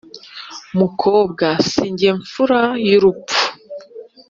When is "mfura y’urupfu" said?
2.19-3.41